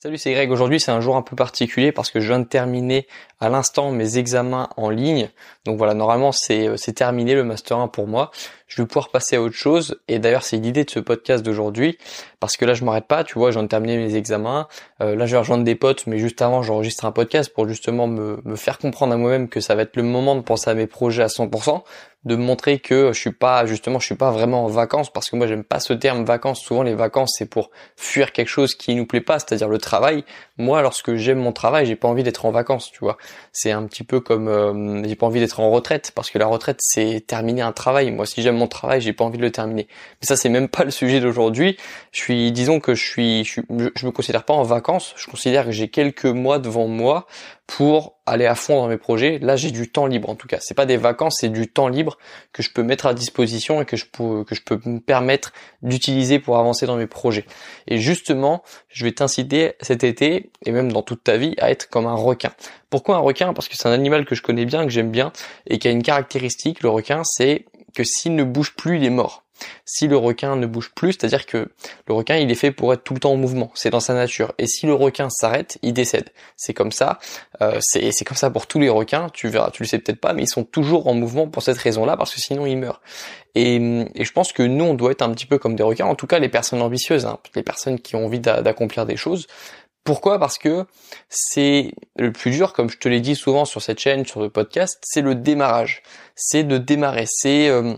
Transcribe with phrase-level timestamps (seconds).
[0.00, 0.48] Salut, c'est Greg.
[0.52, 3.08] Aujourd'hui, c'est un jour un peu particulier parce que je viens de terminer
[3.40, 5.28] à l'instant mes examens en ligne.
[5.64, 8.30] Donc voilà, normalement, c'est, euh, c'est terminé le Master 1 pour moi.
[8.68, 10.00] Je vais pouvoir passer à autre chose.
[10.06, 11.98] Et d'ailleurs, c'est l'idée de ce podcast d'aujourd'hui
[12.38, 13.24] parce que là, je m'arrête pas.
[13.24, 14.68] Tu vois, je viens de terminer mes examens.
[15.00, 18.06] Euh, là, je vais rejoindre des potes, mais juste avant, j'enregistre un podcast pour justement
[18.06, 20.74] me, me faire comprendre à moi-même que ça va être le moment de penser à
[20.74, 21.82] mes projets à 100%
[22.28, 25.34] de montrer que je suis pas justement je suis pas vraiment en vacances parce que
[25.34, 26.60] moi j'aime pas ce terme vacances.
[26.60, 30.24] Souvent les vacances c'est pour fuir quelque chose qui nous plaît pas c'est-à-dire le travail.
[30.58, 33.16] Moi lorsque j'aime mon travail j'ai pas envie d'être en vacances tu vois.
[33.52, 36.46] C'est un petit peu comme euh, j'ai pas envie d'être en retraite parce que la
[36.46, 38.12] retraite c'est terminer un travail.
[38.12, 39.88] Moi si j'aime mon travail j'ai pas envie de le terminer.
[40.20, 41.76] Mais ça c'est même pas le sujet d'aujourd'hui.
[42.12, 45.14] Je suis disons que je suis je, je me considère pas en vacances.
[45.16, 47.26] Je considère que j'ai quelques mois devant moi
[47.68, 49.38] pour aller à fond dans mes projets.
[49.40, 50.56] Là, j'ai du temps libre en tout cas.
[50.58, 52.16] C'est pas des vacances, c'est du temps libre
[52.52, 55.52] que je peux mettre à disposition et que je peux que je peux me permettre
[55.82, 57.44] d'utiliser pour avancer dans mes projets.
[57.86, 61.90] Et justement, je vais t'inciter cet été et même dans toute ta vie à être
[61.90, 62.52] comme un requin.
[62.88, 63.52] Pourquoi un requin?
[63.52, 65.30] Parce que c'est un animal que je connais bien, que j'aime bien
[65.66, 66.82] et qui a une caractéristique.
[66.82, 69.44] Le requin, c'est que s'il ne bouge plus, il est mort.
[69.84, 71.70] Si le requin ne bouge plus, c'est-à-dire que
[72.06, 74.14] le requin il est fait pour être tout le temps en mouvement, c'est dans sa
[74.14, 74.52] nature.
[74.58, 76.30] Et si le requin s'arrête, il décède.
[76.56, 77.18] C'est comme ça.
[77.60, 79.28] Euh, c'est comme ça pour tous les requins.
[79.32, 81.78] Tu verras, tu le sais peut-être pas, mais ils sont toujours en mouvement pour cette
[81.78, 83.00] raison-là, parce que sinon ils meurent.
[83.54, 86.06] Et, je pense que nous on doit être un petit peu comme des requins.
[86.06, 89.46] En tout cas, les personnes ambitieuses, hein, les personnes qui ont envie d'accomplir des choses.
[90.04, 90.38] Pourquoi?
[90.38, 90.86] Parce que
[91.28, 94.48] c'est le plus dur, comme je te l'ai dit souvent sur cette chaîne, sur le
[94.48, 96.02] podcast, c'est le démarrage.
[96.34, 97.26] C'est de démarrer.
[97.28, 97.94] C'est euh,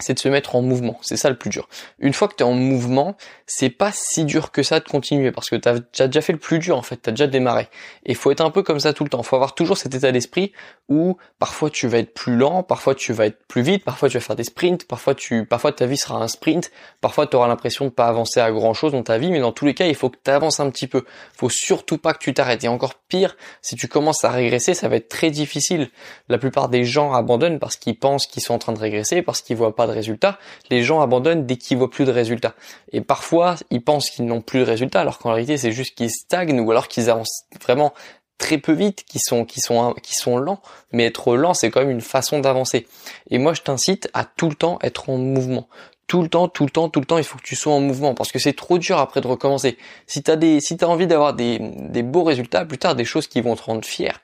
[0.00, 0.98] c'est de se mettre en mouvement.
[1.02, 1.68] C'est ça le plus dur.
[1.98, 5.30] Une fois que tu es en mouvement, c'est pas si dur que ça de continuer
[5.32, 7.68] parce que tu as, déjà fait le plus dur en fait, tu as déjà démarré.
[8.04, 9.22] Et faut être un peu comme ça tout le temps.
[9.22, 10.52] Faut avoir toujours cet état d'esprit
[10.88, 14.16] où parfois tu vas être plus lent, parfois tu vas être plus vite, parfois tu
[14.16, 16.70] vas faire des sprints, parfois tu parfois ta vie sera un sprint,
[17.00, 19.66] parfois tu auras l'impression de pas avancer à grand-chose dans ta vie, mais dans tous
[19.66, 21.04] les cas, il faut que tu avances un petit peu.
[21.36, 24.88] Faut surtout pas que tu t'arrêtes et encore pire, si tu commences à régresser, ça
[24.88, 25.90] va être très difficile.
[26.28, 29.42] La plupart des gens abandonnent parce qu'ils pensent qu'ils sont en train de régresser, parce
[29.42, 30.38] qu'ils voient pas de résultats.
[30.70, 32.54] Les gens abandonnent dès qu'ils voient plus de résultats.
[32.92, 36.10] Et parfois, ils pensent qu'ils n'ont plus de résultats, alors qu'en réalité, c'est juste qu'ils
[36.10, 37.92] stagnent ou alors qu'ils avancent vraiment
[38.42, 40.60] très peu vite, qui sont qui sont qui sont lents,
[40.90, 42.88] mais être lent c'est quand même une façon d'avancer.
[43.30, 45.68] Et moi je t'incite à tout le temps être en mouvement.
[46.08, 47.80] Tout le temps, tout le temps, tout le temps, il faut que tu sois en
[47.80, 49.78] mouvement parce que c'est trop dur après de recommencer.
[50.06, 53.28] Si t'as des si t'as envie d'avoir des des beaux résultats plus tard, des choses
[53.28, 54.20] qui vont te rendre fier,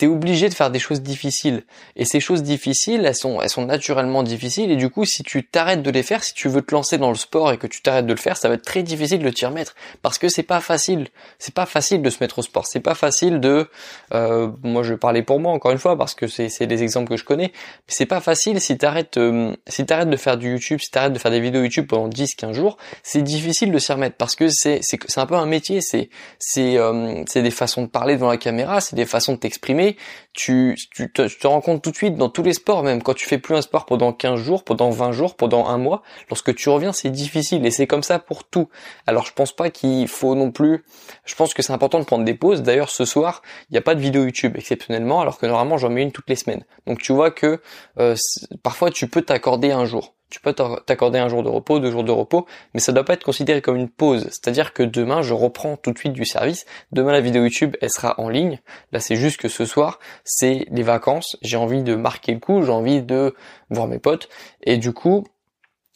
[0.00, 1.62] t'es obligé de faire des choses difficiles.
[1.94, 4.70] Et ces choses difficiles, elles sont, elles sont naturellement difficiles.
[4.70, 7.10] Et du coup, si tu t'arrêtes de les faire, si tu veux te lancer dans
[7.10, 9.28] le sport et que tu t'arrêtes de le faire, ça va être très difficile de
[9.28, 9.74] t'y remettre.
[10.00, 11.08] Parce que c'est pas facile.
[11.38, 12.66] C'est pas facile de se mettre au sport.
[12.66, 13.68] C'est pas facile de,
[14.14, 16.82] euh, moi je vais parler pour moi encore une fois parce que c'est, c'est des
[16.82, 17.52] exemples que je connais.
[17.86, 21.18] C'est pas facile si t'arrêtes, euh, si t'arrêtes de faire du YouTube, si t'arrêtes de
[21.18, 24.48] faire des vidéos YouTube pendant 10, 15 jours, c'est difficile de s'y remettre parce que
[24.48, 25.82] c'est, c'est, c'est un peu un métier.
[25.82, 26.08] C'est,
[26.38, 29.89] c'est, euh, c'est des façons de parler devant la caméra, c'est des façons de t'exprimer
[30.32, 30.76] tu,
[31.14, 33.38] te, tu rends compte tout de suite dans tous les sports, même quand tu fais
[33.38, 36.92] plus un sport pendant 15 jours, pendant 20 jours, pendant un mois, lorsque tu reviens,
[36.92, 38.68] c'est difficile et c'est comme ça pour tout.
[39.06, 40.84] Alors je pense pas qu'il faut non plus,
[41.24, 42.62] je pense que c'est important de prendre des pauses.
[42.62, 45.90] D'ailleurs ce soir, il n'y a pas de vidéo YouTube exceptionnellement, alors que normalement j'en
[45.90, 46.64] mets une toutes les semaines.
[46.86, 47.60] Donc tu vois que
[47.98, 48.16] euh,
[48.62, 52.04] parfois tu peux t'accorder un jour tu peux t'accorder un jour de repos, deux jours
[52.04, 54.28] de repos, mais ça doit pas être considéré comme une pause.
[54.30, 56.66] C'est-à-dire que demain, je reprends tout de suite du service.
[56.92, 58.60] Demain, la vidéo YouTube, elle sera en ligne.
[58.92, 61.36] Là, c'est juste que ce soir, c'est les vacances.
[61.42, 63.34] J'ai envie de marquer le coup, j'ai envie de
[63.70, 64.28] voir mes potes.
[64.62, 65.24] Et du coup,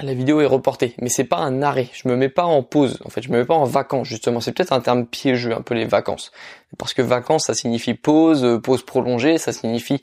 [0.00, 1.88] la vidéo est reportée, mais c'est pas un arrêt.
[1.92, 2.98] Je me mets pas en pause.
[3.04, 4.40] En fait, je me mets pas en vacances justement.
[4.40, 6.32] C'est peut-être un terme piégeux, un peu les vacances,
[6.78, 10.02] parce que vacances, ça signifie pause, pause prolongée, ça signifie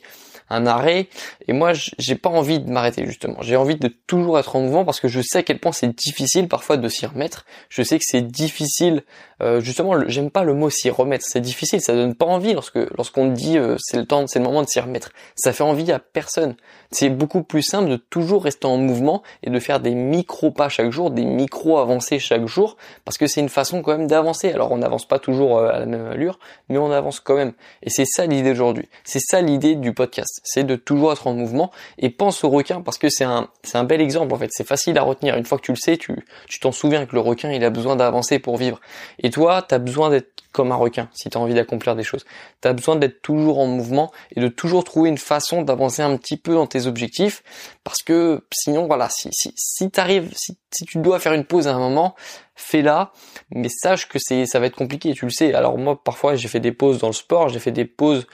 [0.50, 1.08] un arrêt.
[1.48, 3.38] Et moi, j'ai pas envie de m'arrêter justement.
[3.40, 5.94] J'ai envie de toujours être en mouvement parce que je sais à quel point c'est
[5.96, 7.44] difficile parfois de s'y remettre.
[7.68, 9.02] Je sais que c'est difficile.
[9.44, 11.24] Euh, justement, j'aime pas le mot s'y remettre.
[11.28, 11.80] C'est difficile.
[11.80, 14.68] Ça donne pas envie lorsque lorsqu'on dit euh, c'est le temps, c'est le moment de
[14.68, 15.10] s'y remettre.
[15.36, 16.56] Ça fait envie à personne.
[16.90, 20.68] C'est beaucoup plus simple de toujours rester en mouvement et de faire des micro pas
[20.68, 24.50] chaque jour, des micro avancées chaque jour, parce que c'est une façon quand même d'avancer.
[24.52, 27.52] Alors on n'avance pas toujours euh, à la même allure, mais on avance quand même.
[27.82, 28.88] Et c'est ça l'idée aujourd'hui.
[29.04, 32.80] C'est ça l'idée du podcast c'est de toujours être en mouvement et pense au requin
[32.80, 34.50] parce que c'est un, c'est un bel exemple en fait.
[34.52, 35.36] C'est facile à retenir.
[35.36, 36.14] Une fois que tu le sais, tu,
[36.48, 38.80] tu t'en souviens que le requin il a besoin d'avancer pour vivre.
[39.22, 42.04] Et toi, tu as besoin d'être comme un requin si tu as envie d'accomplir des
[42.04, 42.24] choses.
[42.62, 46.16] Tu as besoin d'être toujours en mouvement et de toujours trouver une façon d'avancer un
[46.16, 47.42] petit peu dans tes objectifs
[47.82, 51.74] parce que sinon voilà, si si si t'arrives si, tu dois faire une pause à
[51.74, 52.14] un moment,
[52.54, 53.10] fais-la,
[53.50, 55.52] mais sache que ça va être compliqué, tu le sais.
[55.52, 58.28] Alors moi parfois j'ai fait des pauses dans le sport, j'ai fait des pauses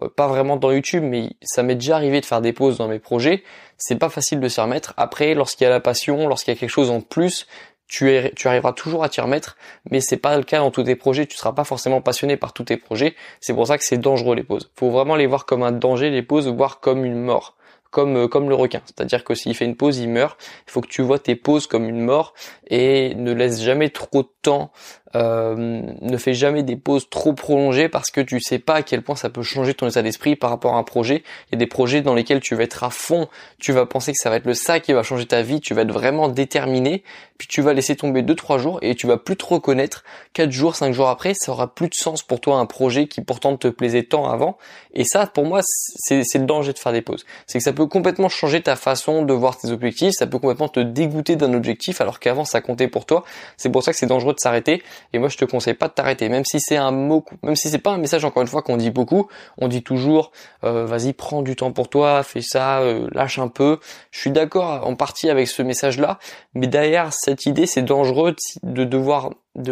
[0.00, 2.88] euh, pas vraiment dans YouTube, mais ça m'est déjà arrivé de faire des pauses dans
[2.88, 3.42] mes projets.
[3.76, 4.94] C'est pas facile de s'y remettre.
[4.96, 7.46] Après, lorsqu'il y a la passion, lorsqu'il y a quelque chose en plus,
[7.86, 8.08] tu,
[8.44, 9.56] arriveras toujours à t'y remettre,
[9.90, 11.26] mais c'est pas le cas dans tous tes projets.
[11.26, 13.14] Tu seras pas forcément passionné par tous tes projets.
[13.40, 14.70] C'est pour ça que c'est dangereux les pauses.
[14.76, 17.56] Faut vraiment les voir comme un danger, les pauses, voire comme une mort
[17.92, 18.82] comme euh, comme le requin.
[18.84, 20.38] C'est-à-dire que s'il fait une pause, il meurt.
[20.66, 22.34] Il faut que tu vois tes pauses comme une mort
[22.68, 24.72] et ne laisse jamais trop de temps
[25.16, 29.02] euh, ne fais jamais des pauses trop prolongées parce que tu sais pas à quel
[29.02, 31.22] point ça peut changer ton état d'esprit par rapport à un projet.
[31.48, 33.28] Il y a des projets dans lesquels tu vas être à fond,
[33.58, 35.72] tu vas penser que ça va être le ça qui va changer ta vie, tu
[35.72, 37.02] vas être vraiment déterminé,
[37.38, 40.04] puis tu vas laisser tomber 2-3 jours et tu vas plus te reconnaître.
[40.34, 43.22] 4 jours, 5 jours après, ça aura plus de sens pour toi un projet qui
[43.22, 44.58] pourtant te plaisait tant avant.
[44.92, 47.24] Et ça, pour moi, c'est le danger de faire des pauses.
[47.46, 50.68] C'est que ça peut complètement changer ta façon de voir tes objectifs, ça peut complètement
[50.68, 53.24] te dégoûter d'un objectif alors qu'avant ça comptait pour toi.
[53.56, 54.82] C'est pour ça que c'est dangereux de s'arrêter
[55.12, 57.68] et moi, je te conseille pas de t'arrêter, même si c'est un mot, même si
[57.68, 59.28] c'est pas un message encore une fois qu'on dit beaucoup.
[59.58, 60.32] On dit toujours,
[60.64, 63.78] euh, vas-y, prends du temps pour toi, fais ça, euh, lâche un peu.
[64.10, 66.18] Je suis d'accord en partie avec ce message-là,
[66.54, 69.30] mais derrière cette idée, c'est dangereux de devoir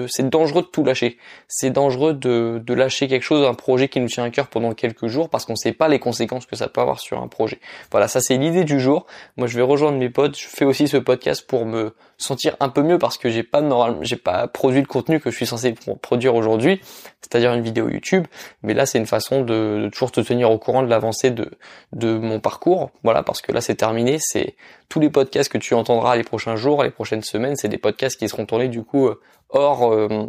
[0.09, 1.19] c'est dangereux de tout lâcher.
[1.49, 4.73] C'est dangereux de, de lâcher quelque chose, un projet qui nous tient à cœur pendant
[4.73, 7.29] quelques jours parce qu'on ne sait pas les conséquences que ça peut avoir sur un
[7.29, 7.61] projet.
[7.91, 9.07] Voilà, ça c'est l'idée du jour.
[9.37, 12.69] Moi je vais rejoindre mes potes, je fais aussi ce podcast pour me sentir un
[12.69, 15.47] peu mieux parce que j'ai pas normal, j'ai pas produit le contenu que je suis
[15.47, 16.81] censé produire aujourd'hui,
[17.21, 18.27] c'est-à-dire une vidéo YouTube,
[18.63, 21.51] mais là c'est une façon de, de, toujours te tenir au courant de l'avancée de,
[21.93, 22.91] de mon parcours.
[23.03, 24.57] Voilà, parce que là c'est terminé, c'est
[24.95, 28.17] tous les podcasts que tu entendras les prochains jours, les prochaines semaines, c'est des podcasts
[28.17, 30.27] qui seront tournés du coup euh, hors euh,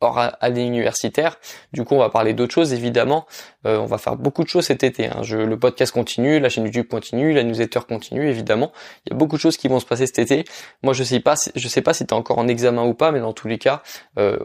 [0.00, 1.38] hors année universitaire.
[1.72, 3.26] Du coup, on va parler d'autres choses, évidemment.
[3.66, 5.06] Euh, on va faire beaucoup de choses cet été.
[5.06, 5.22] Hein.
[5.22, 8.72] Je, le podcast continue, la chaîne YouTube continue, la newsletter continue, évidemment.
[9.06, 10.44] Il y a beaucoup de choses qui vont se passer cet été.
[10.82, 13.12] Moi, je sais pas, je sais pas si tu es encore en examen ou pas,
[13.12, 13.82] mais dans tous les cas,
[14.18, 14.38] euh,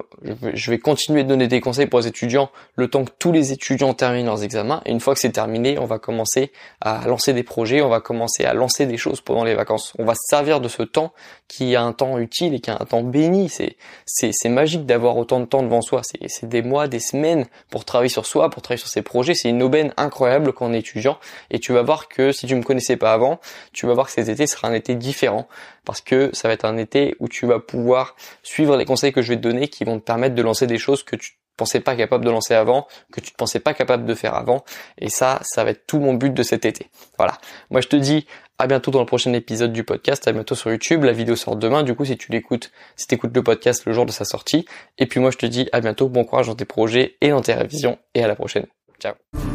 [0.53, 3.51] je, vais, continuer de donner des conseils pour les étudiants le temps que tous les
[3.51, 4.81] étudiants terminent leurs examens.
[4.85, 6.51] Et une fois que c'est terminé, on va commencer
[6.81, 9.93] à lancer des projets, on va commencer à lancer des choses pendant les vacances.
[9.99, 11.13] On va se servir de ce temps
[11.47, 13.49] qui a un temps utile et qui a un temps béni.
[13.49, 16.01] C'est c'est magique d'avoir de temps devant soi.
[16.03, 19.35] C'est des mois, des semaines pour travailler sur soi, pour travailler sur ses projets.
[19.35, 21.19] C'est une aubaine incroyable quand est étudiant.
[21.51, 23.39] Et tu vas voir que si tu me connaissais pas avant,
[23.73, 25.47] tu vas voir que cet été sera un été différent.
[25.85, 29.21] Parce que ça va être un été où tu vas pouvoir suivre les conseils que
[29.21, 31.81] je vais te donner qui vont te permettre de lancer des choses que tu pensais
[31.81, 34.63] pas capable de lancer avant, que tu ne pensais pas capable de faire avant.
[34.97, 36.87] Et ça, ça va être tout mon but de cet été.
[37.17, 37.37] Voilà.
[37.69, 38.25] Moi, je te dis
[38.57, 40.27] à bientôt dans le prochain épisode du podcast.
[40.27, 41.03] À bientôt sur YouTube.
[41.03, 41.83] La vidéo sort demain.
[41.83, 44.65] Du coup, si tu l'écoutes, si tu écoutes le podcast le jour de sa sortie.
[44.97, 46.09] Et puis moi, je te dis à bientôt.
[46.09, 47.97] Bon courage dans tes projets et dans tes révisions.
[48.15, 48.67] Et à la prochaine.
[48.99, 49.48] Ciao.